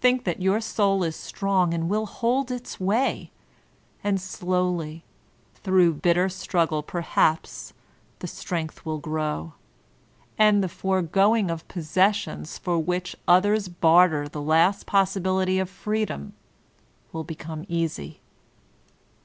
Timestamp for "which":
12.80-13.14